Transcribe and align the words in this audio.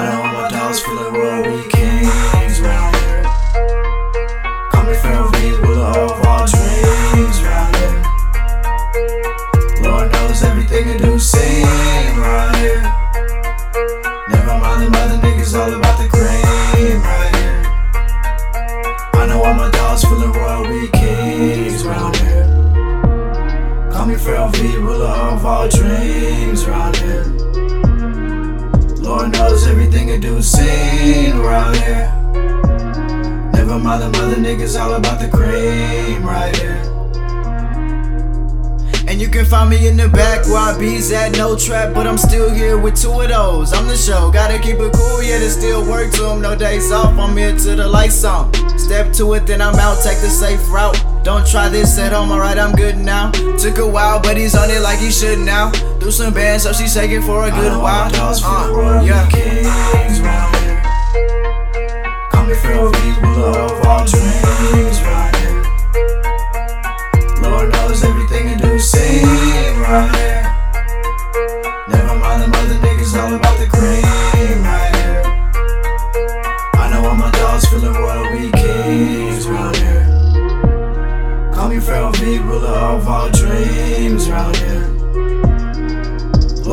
I 0.00 0.04
know 0.06 0.22
all 0.22 0.32
my 0.32 0.48
dogs 0.48 0.80
feeling 0.80 1.12
royal, 1.12 1.42
we 1.44 1.68
kings 1.68 2.58
round 2.62 2.96
here. 2.96 3.22
Call 4.72 4.84
me 4.84 4.94
Pharoah 4.94 5.28
V, 5.28 5.50
ruler 5.60 5.92
of 5.92 6.24
all 6.26 6.46
dreams 6.48 7.42
round 7.44 7.76
here. 7.76 8.00
Lord 9.84 10.10
knows 10.10 10.42
everything 10.42 10.88
I 10.88 10.96
do 10.96 11.18
sing 11.18 12.16
right 12.16 12.56
here. 12.56 12.82
Never 14.30 14.56
mind 14.56 14.80
the 14.84 14.90
mother 14.90 15.18
niggas, 15.20 15.52
all 15.52 15.74
about 15.74 15.98
the 15.98 16.08
cream 16.08 17.02
right 17.02 17.36
here. 17.36 17.60
I 19.20 19.26
know 19.28 19.44
all 19.44 19.52
my 19.52 19.70
dogs 19.70 20.02
feeling 20.02 20.32
royal, 20.32 20.66
we 20.66 20.88
kings 20.88 21.84
round 21.84 22.16
here. 22.16 22.46
Call 23.92 24.06
me 24.06 24.14
Pharoah 24.14 24.48
V, 24.52 24.76
ruler 24.78 25.04
of 25.04 25.44
all 25.44 25.68
dreams 25.68 26.64
round 26.64 26.96
here. 26.96 26.99
Seen 30.42 31.36
around 31.36 31.76
here. 31.76 32.12
Never 33.52 33.78
mind 33.78 34.02
the 34.02 34.08
mother 34.10 34.36
niggas, 34.36 34.80
all 34.80 34.94
about 34.94 35.20
the 35.20 35.28
cream 35.28 36.24
right 36.24 36.56
here. 36.56 36.99
And 39.10 39.20
you 39.20 39.26
can 39.28 39.44
find 39.44 39.68
me 39.68 39.88
in 39.88 39.96
the 39.96 40.08
back 40.08 40.46
where 40.46 40.56
I 40.56 40.78
bees 40.78 41.10
at 41.10 41.36
no 41.36 41.56
trap, 41.56 41.92
but 41.94 42.06
I'm 42.06 42.16
still 42.16 42.48
here 42.48 42.78
with 42.78 42.94
two 42.94 43.10
of 43.10 43.28
those. 43.28 43.72
I'm 43.72 43.88
the 43.88 43.96
show, 43.96 44.30
gotta 44.30 44.56
keep 44.56 44.76
it 44.78 44.92
cool, 44.92 45.20
yeah, 45.20 45.40
there's 45.40 45.56
still 45.56 45.84
work 45.84 46.12
to 46.12 46.18
to 46.18 46.30
'em, 46.30 46.40
no 46.40 46.54
days 46.54 46.92
off. 46.92 47.18
I'm 47.18 47.36
here 47.36 47.50
till 47.58 47.74
the 47.74 47.88
lights 47.88 48.22
on. 48.22 48.54
Step 48.78 49.12
to 49.14 49.34
it, 49.34 49.48
then 49.48 49.60
I'm 49.60 49.74
out, 49.74 49.98
take 50.04 50.20
the 50.20 50.30
safe 50.30 50.62
route. 50.70 50.96
Don't 51.24 51.44
try 51.44 51.68
this 51.68 51.98
at 51.98 52.12
home, 52.12 52.30
alright, 52.30 52.56
I'm 52.56 52.70
good 52.70 52.98
now. 52.98 53.32
Took 53.58 53.78
a 53.78 53.86
while, 53.86 54.20
but 54.20 54.36
he's 54.36 54.54
on 54.54 54.70
it 54.70 54.80
like 54.80 55.00
he 55.00 55.10
should 55.10 55.40
now. 55.40 55.72
Do 55.98 56.12
some 56.12 56.32
bands, 56.32 56.62
so 56.62 56.72
she's 56.72 56.92
shaking 56.92 57.22
for 57.22 57.48
a 57.48 57.50
good 57.50 57.76
while. 57.82 58.04
my 58.04 58.10
dogs 58.12 58.38
feel 58.38 58.48
Uh, 58.48 59.02
yeah. 59.02 59.26
we 59.26 59.32
kings 59.32 60.20
round 60.20 60.54
here. 60.62 60.82
Call 62.30 62.44
me 62.46 62.54
Pharoah 62.54 62.92
V, 62.92 63.12
ruler 63.22 63.58
of 63.58 63.86
all 63.88 64.06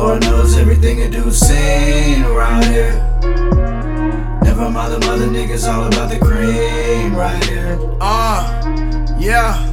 Lord 0.08 0.22
knows 0.22 0.56
everything 0.56 1.02
I 1.02 1.10
do 1.10 1.30
sing 1.30 2.24
around 2.24 2.64
here. 2.64 2.92
Never 4.42 4.70
mind 4.70 4.94
the 4.94 5.00
mother 5.06 5.26
niggas, 5.26 5.68
all 5.68 5.86
about 5.86 6.08
the 6.08 6.18
cream 6.18 7.14
right 7.14 7.44
here. 7.44 7.78
Uh, 8.00 9.18
yeah. 9.18 9.67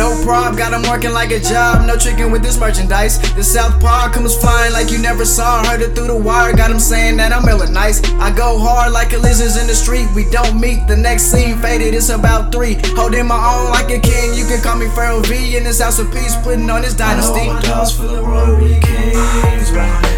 No 0.00 0.16
prob, 0.24 0.56
got 0.56 0.72
him 0.72 0.90
working 0.90 1.12
like 1.12 1.30
a 1.30 1.38
job, 1.38 1.86
no 1.86 1.94
tricking 1.94 2.30
with 2.32 2.42
this 2.42 2.58
merchandise. 2.58 3.20
The 3.34 3.44
South 3.44 3.78
Park 3.82 4.14
comes 4.14 4.34
flying 4.34 4.72
like 4.72 4.90
you 4.90 4.96
never 4.96 5.26
saw, 5.26 5.62
heard 5.62 5.82
it 5.82 5.94
through 5.94 6.06
the 6.06 6.16
wire, 6.16 6.56
got 6.56 6.70
him 6.70 6.78
saying 6.78 7.18
that 7.18 7.34
I'm 7.34 7.46
ill 7.46 7.70
nice. 7.70 8.02
I 8.14 8.34
go 8.34 8.58
hard 8.58 8.92
like 8.92 9.12
a 9.12 9.18
lizards 9.18 9.60
in 9.60 9.66
the 9.66 9.74
street, 9.74 10.08
we 10.14 10.24
don't 10.30 10.58
meet. 10.58 10.86
The 10.88 10.96
next 10.96 11.24
scene 11.24 11.58
faded, 11.58 11.92
it's 11.92 12.08
about 12.08 12.50
three. 12.50 12.78
Holding 12.96 13.26
my 13.26 13.36
own 13.36 13.72
like 13.72 13.90
a 13.90 14.00
king, 14.00 14.32
you 14.32 14.46
can 14.46 14.62
call 14.62 14.76
me 14.76 14.88
Pharoah 14.94 15.22
V 15.24 15.58
in 15.58 15.64
this 15.64 15.82
house 15.82 15.98
of 15.98 16.10
peace, 16.10 16.34
putting 16.36 16.70
on 16.70 16.82
his 16.82 16.98
I 16.98 17.16
know 17.16 17.22
all 17.22 17.34
dynasty. 17.34 17.52
my 17.52 17.60
dogs 17.60 17.92
feeling 17.92 18.24
royal, 18.24 18.56
we 18.56 18.80
kings 18.80 19.70
round 19.70 20.09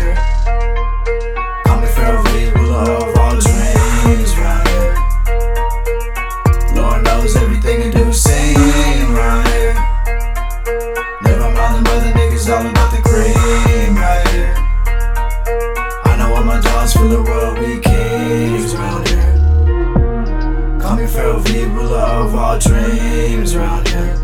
Call 21.14 21.42
people 21.44 21.92
of 21.94 22.34
all 22.34 22.58
dreams 22.58 23.54
round 23.54 23.86
here. 23.88 24.16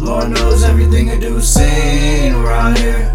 Lord 0.00 0.30
knows 0.30 0.64
everything 0.64 1.10
I 1.10 1.18
do 1.20 1.40
sing 1.40 2.34
around 2.34 2.76
here. 2.78 3.08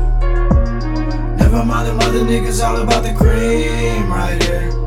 Never 1.37 1.65
mind 1.65 1.89
the 1.89 1.93
mother 1.95 2.19
niggas, 2.19 2.65
all 2.65 2.77
about 2.77 3.03
the 3.03 3.13
cream 3.13 4.09
right 4.09 4.41
here. 4.41 4.86